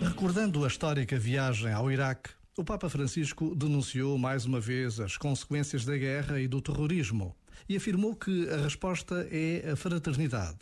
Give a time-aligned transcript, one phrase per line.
[0.00, 5.84] Recordando a histórica viagem ao Iraque, o Papa Francisco denunciou mais uma vez as consequências
[5.84, 7.36] da guerra e do terrorismo
[7.68, 10.58] e afirmou que a resposta é a fraternidade.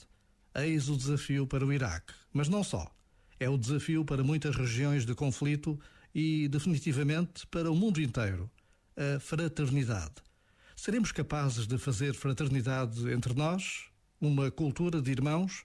[0.55, 2.95] Eis o desafio para o Iraque, mas não só.
[3.41, 5.81] É o desafio para muitas regiões de conflito
[6.15, 8.51] e, definitivamente, para o mundo inteiro.
[8.95, 10.26] A fraternidade.
[10.87, 13.87] Seremos capazes de fazer fraternidade entre nós?
[14.21, 15.65] Uma cultura de irmãos?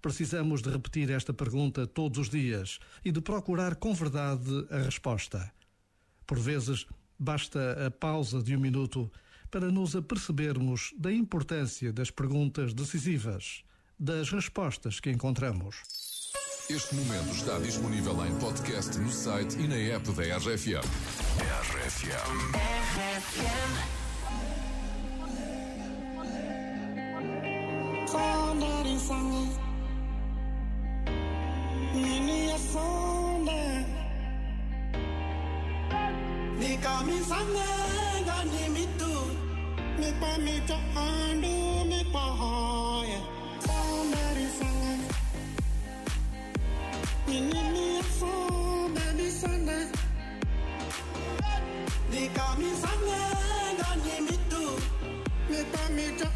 [0.00, 5.52] Precisamos de repetir esta pergunta todos os dias e de procurar com verdade a resposta.
[6.26, 6.86] Por vezes,
[7.18, 9.12] basta a pausa de um minuto
[9.50, 13.62] para nos apercebermos da importância das perguntas decisivas,
[13.98, 15.82] das respostas que encontramos.
[16.70, 20.80] Este momento está disponível em podcast no site e na app da RFM.
[21.36, 22.56] RFM.
[22.56, 23.99] RFM.
[29.10, 29.46] sana
[31.94, 33.84] Niliyasonda
[36.58, 39.14] Nikamisanenga ni mitu
[39.98, 43.20] Nipa mito andu nipa hoya
[43.66, 45.08] Sambari sana
[47.28, 49.86] Niliyasonda ni sana
[52.10, 54.64] Nikamisanenga ni mitu
[55.50, 56.26] Nipa mito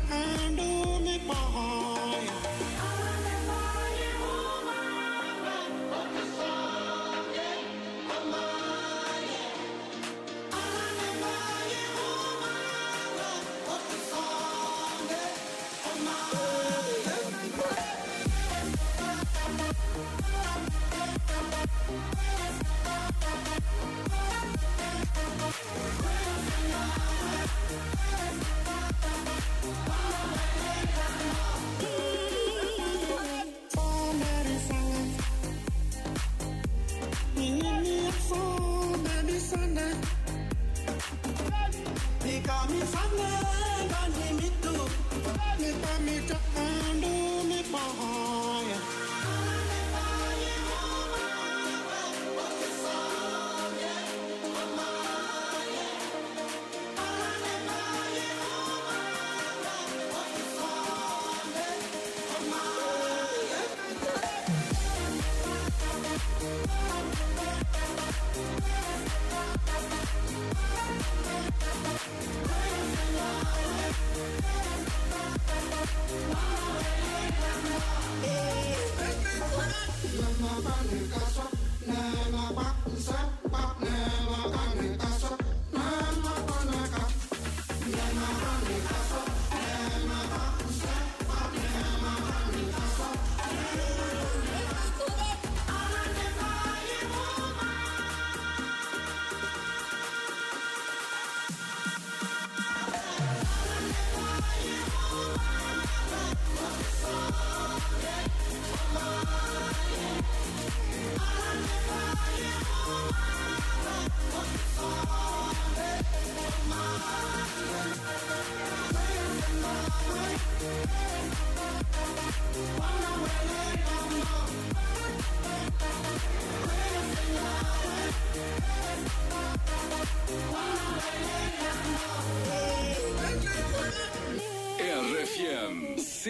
[42.84, 43.24] RFM,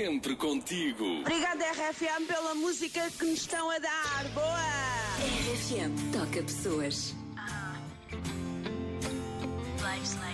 [0.04, 1.20] sempre contigo.
[1.20, 4.24] Obrigada, RFM, pela música que nos estão a dar.
[4.34, 4.60] Boa!
[5.18, 7.14] RFM toca pessoas.
[7.34, 8.16] Uh,
[9.82, 10.33] life's like